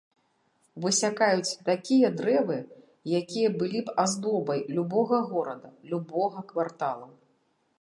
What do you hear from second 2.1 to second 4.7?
дрэвы, якія былі б аздобай